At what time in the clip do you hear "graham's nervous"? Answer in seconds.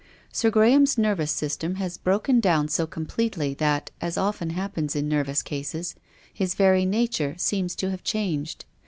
0.49-1.31